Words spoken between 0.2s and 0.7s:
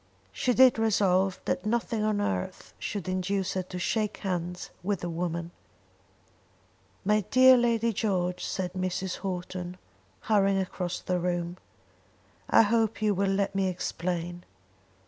She